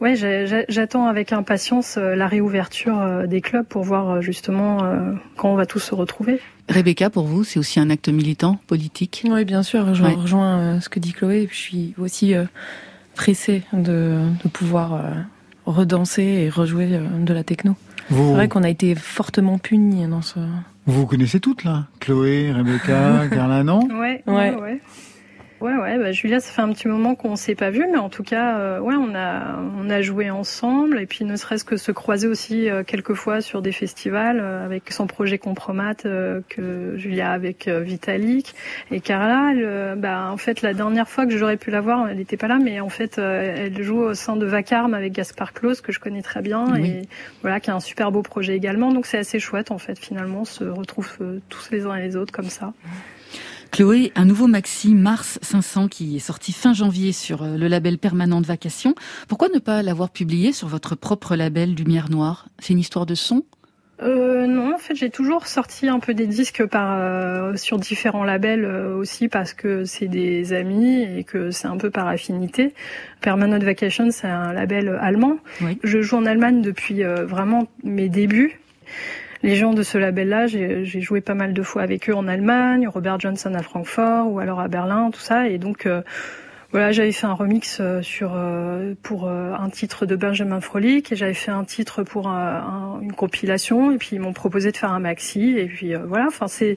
[0.00, 0.14] ouais,
[0.68, 5.56] j'attends avec impatience euh, la réouverture euh, des clubs pour voir justement euh, quand on
[5.56, 6.40] va tous se retrouver.
[6.68, 9.24] Rebecca, pour vous, c'est aussi un acte militant, politique?
[9.28, 10.12] Oui, bien sûr, je Ouais.
[10.14, 11.42] rejoins euh, ce que dit Chloé.
[11.42, 12.44] Et puis, je suis aussi euh,
[13.14, 15.00] pressée de, de pouvoir euh,
[15.64, 17.74] redanser et rejouer euh, de la techno.
[18.10, 20.38] Vous, C'est vrai qu'on a été fortement punis dans ce.
[20.88, 21.86] Vous vous connaissez toutes là?
[22.00, 23.86] Chloé, Rebecca, Carla, non?
[23.98, 24.54] Ouais, Ouais.
[24.56, 24.80] ouais,
[25.60, 25.74] ouais.
[25.74, 28.22] Ouais, bah, Julia, ça fait un petit moment qu'on s'est pas vu, mais en tout
[28.22, 31.92] cas, euh, ouais, on a, on a joué ensemble, et puis ne serait-ce que se
[31.92, 36.96] croiser aussi euh, quelques fois sur des festivals euh, avec son projet Compromat euh, que
[36.96, 38.54] Julia a avec euh, Vitalik
[38.90, 39.50] et Carla.
[39.52, 42.36] elle, euh, bah, en fait, la dernière fois que j'aurais pu la voir, elle n'était
[42.36, 45.80] pas là, mais en fait, euh, elle joue au sein de Vacarme avec Gaspard Claus
[45.80, 46.88] que je connais très bien, Oui.
[46.88, 47.02] et
[47.42, 48.92] voilà, qui a un super beau projet également.
[48.92, 51.18] Donc c'est assez chouette en fait, finalement, on se retrouve
[51.48, 52.72] tous les uns et les autres comme ça.
[53.70, 57.98] Chloé, un nouveau maxi Mars 500 qui est sorti fin janvier sur euh, le label
[57.98, 58.94] permanent de vacation.
[59.28, 62.48] Pourquoi ne pas l'avoir publié sur votre propre label Lumière Noire?
[62.58, 63.44] C'est une histoire de son?
[64.00, 68.22] Euh, non, en fait, j'ai toujours sorti un peu des disques par euh, sur différents
[68.22, 72.74] labels euh, aussi parce que c'est des amis et que c'est un peu par affinité.
[73.20, 75.38] Permanent Vacation, c'est un label allemand.
[75.62, 75.78] Oui.
[75.82, 78.60] Je joue en Allemagne depuis vraiment mes débuts.
[79.42, 82.88] Les gens de ce label-là, j'ai joué pas mal de fois avec eux en Allemagne,
[82.88, 85.48] Robert Johnson à Francfort ou alors à Berlin, tout ça.
[85.48, 86.02] Et donc, euh,
[86.72, 91.16] voilà, j'avais fait un remix euh, sur euh, pour un titre de Benjamin Frolic et
[91.16, 94.76] j'avais fait un titre pour un- un- une compilation et puis ils m'ont proposé de
[94.76, 96.26] faire un maxi et puis voilà.
[96.26, 96.76] Enfin, c'est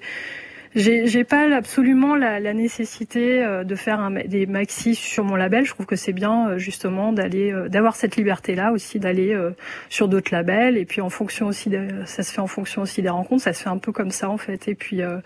[0.76, 5.66] j'ai pas absolument la, la nécessité euh, de faire un, des maxis sur mon label.
[5.66, 9.38] Je trouve que c'est bien euh, justement d'aller euh, d'avoir cette liberté là aussi d'aller
[9.90, 13.02] sur d'autres labels et puis en fonction aussi de, ça se fait en fonction aussi
[13.02, 13.44] des rencontres.
[13.44, 15.18] Ça se fait un peu comme ça en fait et puis euh,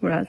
[0.00, 0.24] voilà.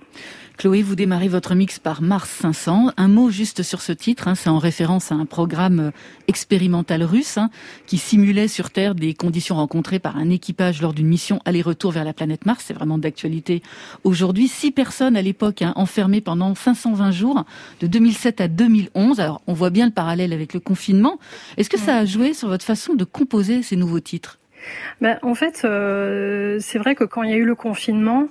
[0.62, 2.92] Chloé, vous démarrez votre mix par Mars 500.
[2.96, 5.92] Un mot juste sur ce titre, hein, c'est en référence à un programme euh,
[6.28, 7.50] expérimental russe hein,
[7.88, 12.04] qui simulait sur Terre des conditions rencontrées par un équipage lors d'une mission aller-retour vers
[12.04, 12.64] la planète Mars.
[12.68, 13.64] C'est vraiment d'actualité
[14.04, 14.48] aujourd'hui.
[14.48, 17.44] Six personnes à l'époque hein, enfermées pendant 520 jours,
[17.80, 19.20] de 2007 à 2011.
[19.20, 21.18] Alors on voit bien le parallèle avec le confinement.
[21.58, 24.38] Est-ce que ça a joué sur votre façon de composer ces nouveaux titres?
[25.02, 28.28] Ben, en fait, euh, c'est vrai que quand il y a eu le confinement,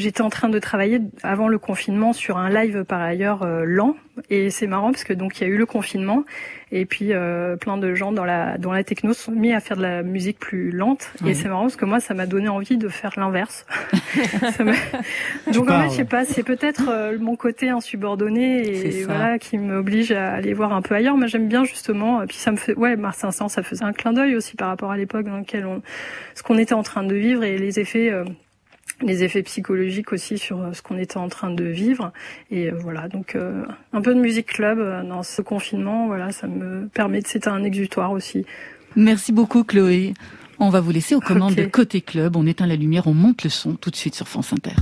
[0.00, 3.94] j'étais en train de travailler avant le confinement sur un live par ailleurs euh, lent.
[4.28, 6.24] Et c'est marrant parce que donc il y a eu le confinement
[6.72, 9.76] et puis euh, plein de gens dans la dans la techno sont mis à faire
[9.76, 11.10] de la musique plus lente.
[11.22, 11.30] Oui.
[11.30, 13.64] Et c'est marrant parce que moi ça m'a donné envie de faire l'inverse.
[15.52, 19.56] Donc en fait je sais pas, c'est peut-être euh, mon côté insubordonné et voilà qui
[19.56, 21.16] m'oblige à aller voir un peu ailleurs.
[21.16, 22.22] Moi j'aime bien justement.
[22.22, 24.68] Et puis ça me fait ouais Mars 500 ça faisait un clin d'œil aussi par
[24.68, 25.82] rapport à l'époque dans laquelle on
[26.34, 28.24] ce qu'on était en train de vivre et les effets euh,
[29.02, 32.12] les effets psychologiques aussi sur euh, ce qu'on était en train de vivre.
[32.50, 36.32] Et euh, voilà, donc euh, un peu de musique club euh, dans ce confinement, voilà,
[36.32, 38.44] ça me permet de c'était un exutoire aussi.
[38.96, 40.14] Merci beaucoup Chloé.
[40.58, 42.36] On va vous laisser aux commandes de Côté Club.
[42.36, 44.74] On éteint la lumière, on monte le son tout de suite sur France Inter.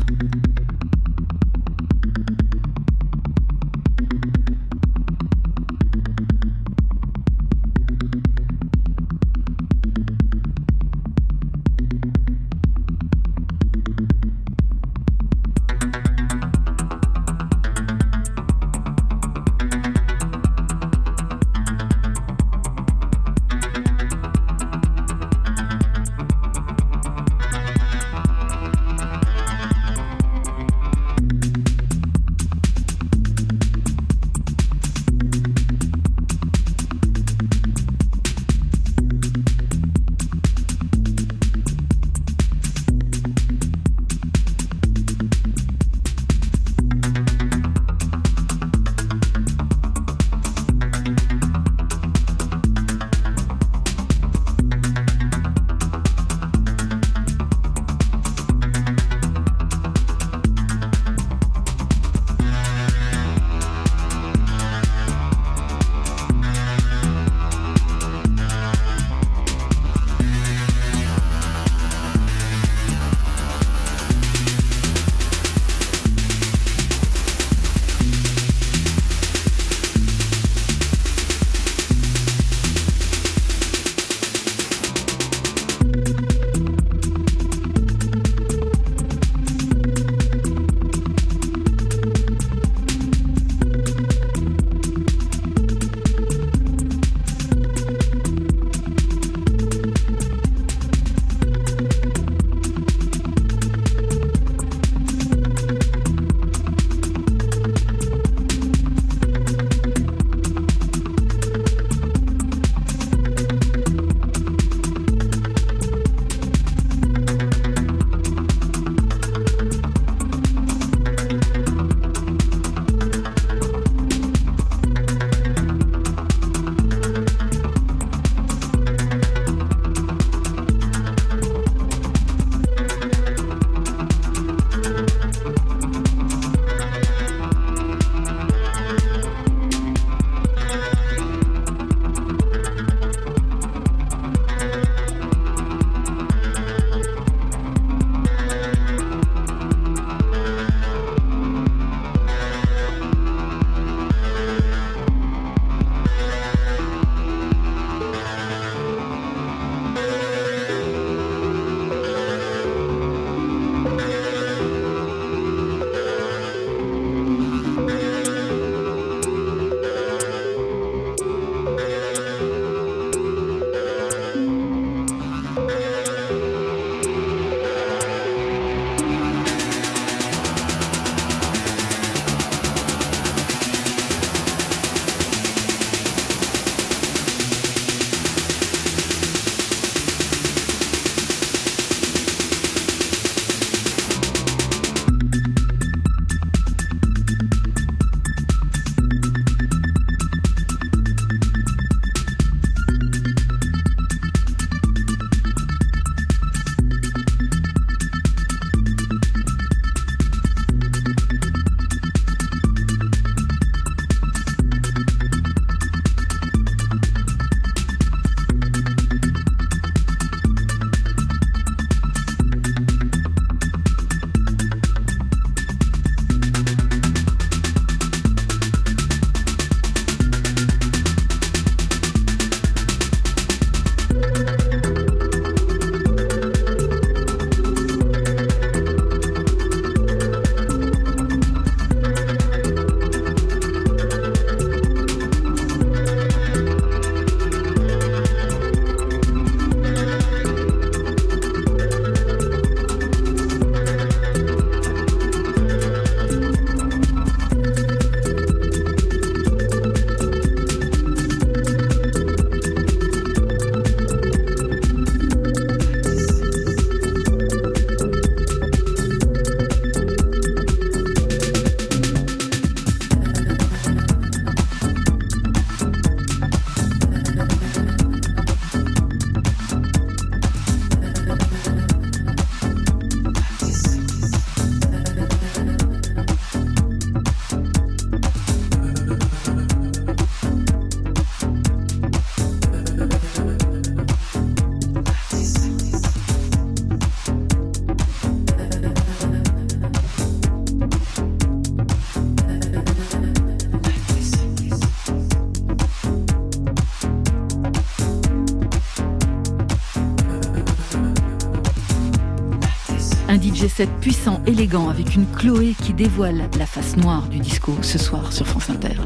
[313.78, 318.32] 7, puissant, élégant, avec une Chloé qui dévoile la face noire du disco ce soir
[318.32, 318.96] sur France Inter.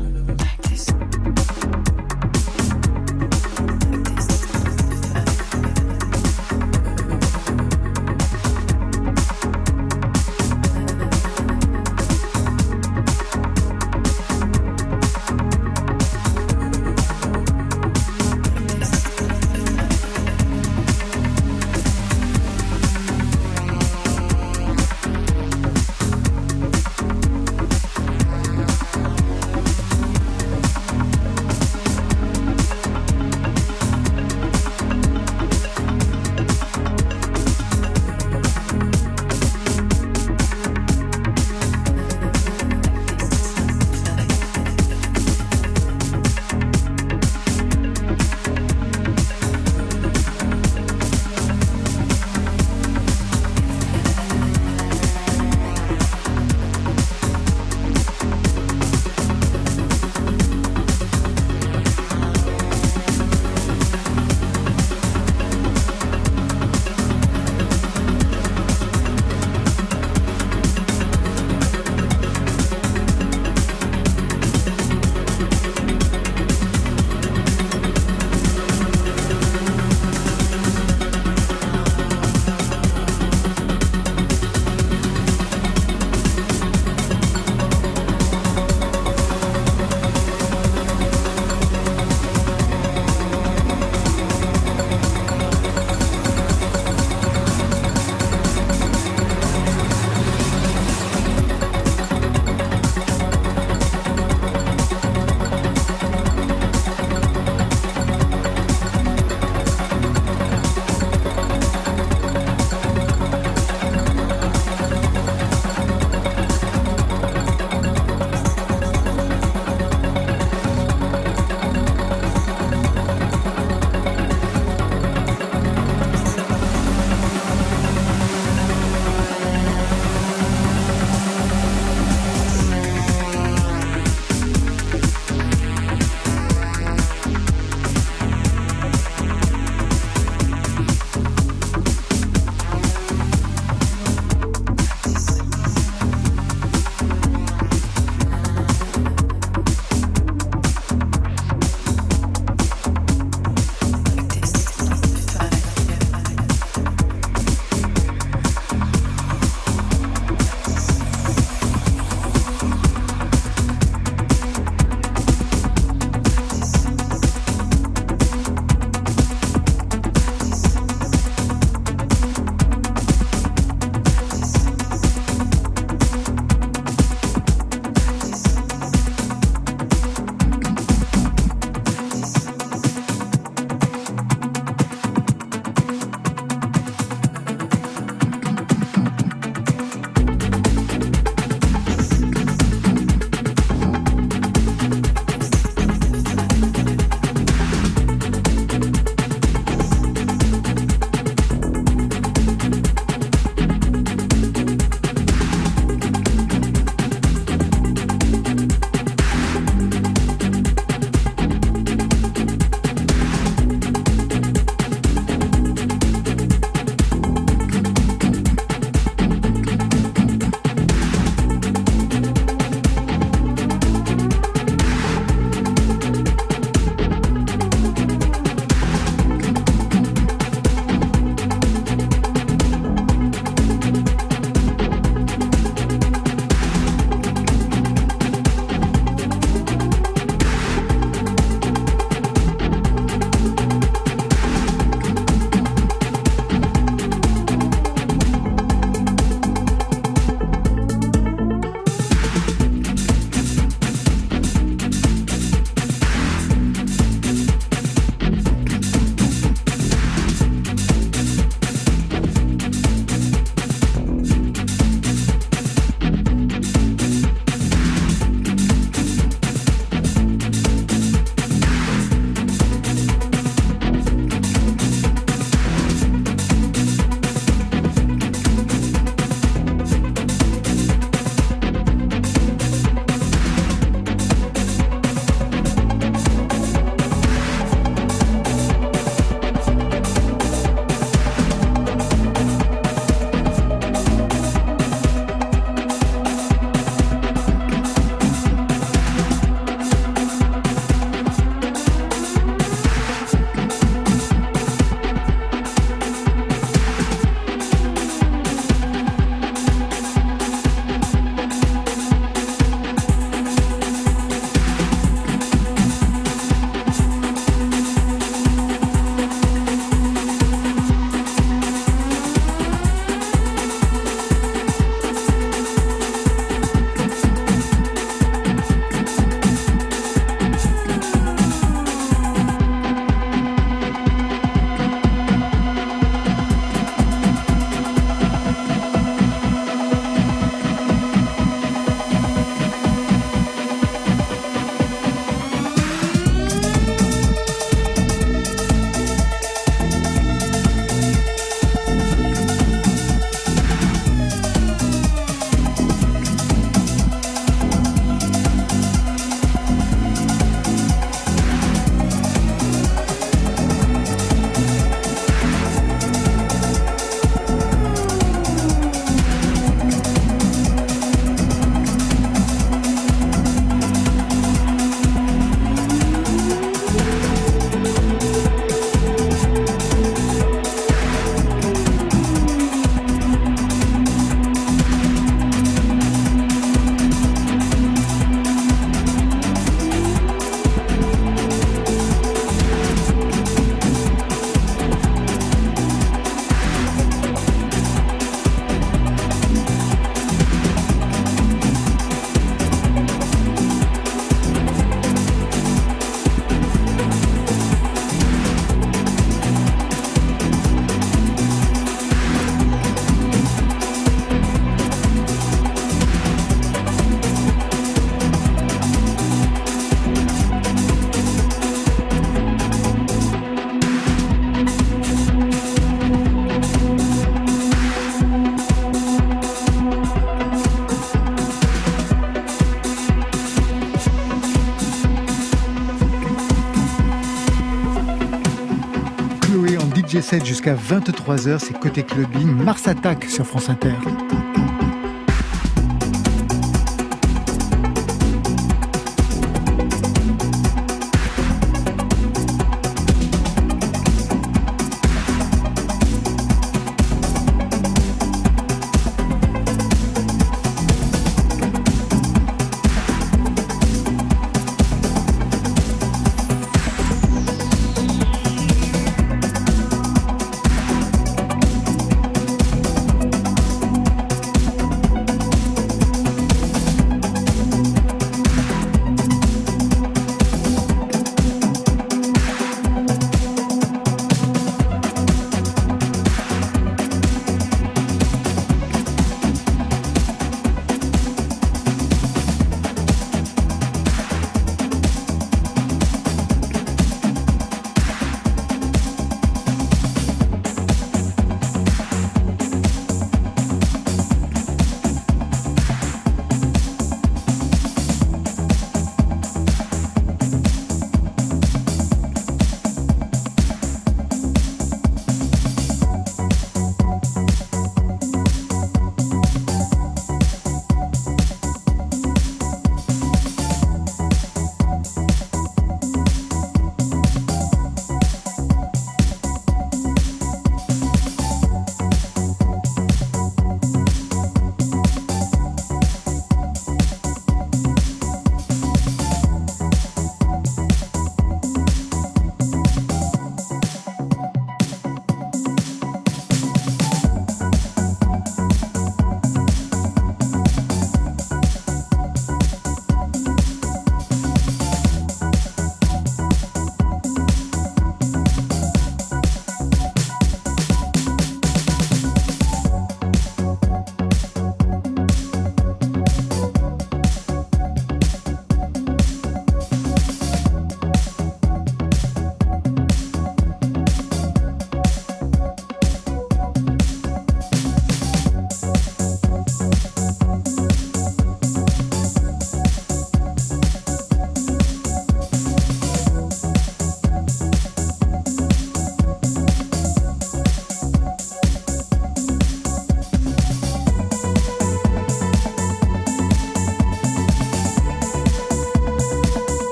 [440.33, 442.47] 7 jusqu'à 23h, c'est côté clubbing.
[442.47, 443.93] Mars Attack sur France Inter.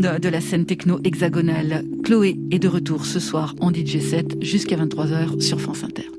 [0.00, 1.84] De la scène techno hexagonale.
[2.04, 6.09] Chloé est de retour ce soir en DJ 7 jusqu'à 23h sur France Inter.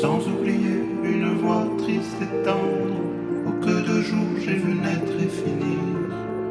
[0.00, 3.00] Sans oublier une voix triste et tendre,
[3.46, 5.78] où que de jour j'ai vu naître et finir.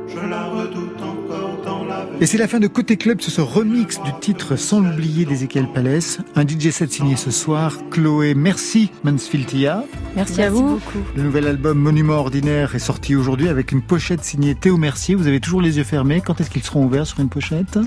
[0.08, 3.42] Je la redoute encore dans la Et c'est la fin de Côté Club sur ce
[3.42, 6.20] remix du titre Sans l'oublier d'Ezekiel Palès.
[6.36, 7.78] Un DJ set signé ce soir.
[7.90, 9.86] Chloé, merci Mansfieldia.
[10.18, 10.80] Merci, à vous.
[11.16, 15.14] Le nouvel album Monument Ordinaire est sorti aujourd'hui avec une pochette signée Théo Mercier.
[15.14, 16.22] Vous avez toujours les yeux fermés.
[16.26, 17.78] Quand est-ce qu'ils seront ouverts sur une pochette?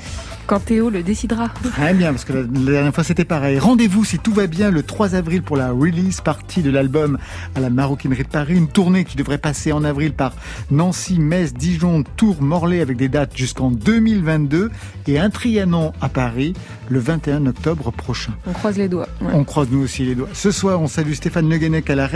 [0.46, 1.48] Quand Théo le décidera.
[1.48, 3.58] Très bien, parce que la, la dernière fois c'était pareil.
[3.58, 7.18] Rendez-vous si tout va bien le 3 avril pour la release partie de l'album
[7.56, 8.54] à la Maroquinerie de Paris.
[8.54, 10.32] Une tournée qui devrait passer en avril par
[10.70, 14.70] Nancy, Metz, Dijon, Tours, Morlaix avec des dates jusqu'en 2022
[15.08, 16.52] et un Trianon à Paris
[16.88, 18.32] le 21 octobre prochain.
[18.46, 19.08] On croise les doigts.
[19.20, 19.32] ouais.
[19.32, 20.28] On croise nous aussi les doigts.
[20.32, 21.50] Ce soir, on salue Stéphane
[21.88, 22.06] à la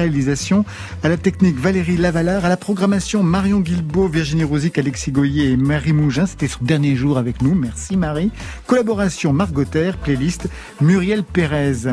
[1.03, 5.57] à la technique Valérie Lavalard, à la programmation Marion Guilbeault, Virginie Rosic, Alexis Goyer et
[5.57, 6.27] Marie Mougin.
[6.27, 7.55] C'était son dernier jour avec nous.
[7.55, 8.31] Merci Marie.
[8.67, 10.49] Collaboration Margotter, playlist
[10.81, 11.89] Muriel Pérez.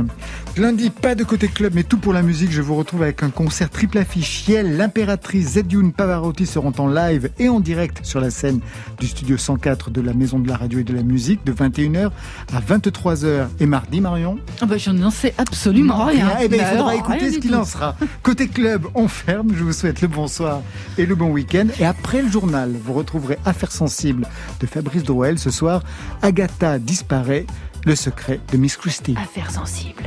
[0.57, 2.51] Lundi, pas de côté club, mais tout pour la musique.
[2.51, 4.47] Je vous retrouve avec un concert triple affiche.
[4.49, 8.59] Yel, l'impératrice, Zedune, Pavarotti seront en live et en direct sur la scène
[8.99, 12.11] du studio 104 de la Maison de la Radio et de la Musique de 21h
[12.53, 13.47] à 23h.
[13.61, 16.31] Et mardi, Marion Ah bah, je n'en sais absolument rien.
[16.41, 17.95] Eh ben, il faudra alors, écouter ce qu'il en sera.
[18.21, 19.53] Côté club, on ferme.
[19.55, 20.61] Je vous souhaite le bonsoir
[20.97, 21.67] et le bon week-end.
[21.79, 24.27] Et après le journal, vous retrouverez Affaires sensibles
[24.59, 25.39] de Fabrice Drouel.
[25.39, 25.81] Ce soir,
[26.21, 27.45] Agatha disparaît.
[27.85, 29.15] Le secret de Miss Christie.
[29.17, 30.03] Affaires sensibles.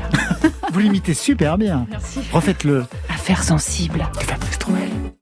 [0.72, 1.86] Vous l'imitez super bien.
[1.90, 2.20] Merci.
[2.32, 2.84] Refaites-le.
[3.08, 4.06] Affaires sensibles.
[4.20, 5.14] Fabrice Trouel.